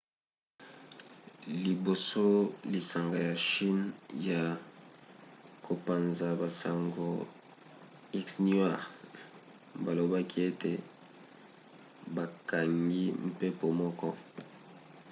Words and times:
liboso 1.65 2.25
lisanga 2.73 3.17
ya 3.27 3.35
chine 3.47 3.85
ya 4.29 4.41
kopanza-basango 5.65 7.07
xinhua 8.29 8.71
balobaki 9.83 10.37
ete 10.49 10.71
bakangi 12.15 13.05
mpepo 13.29 13.67
moko 13.79 14.07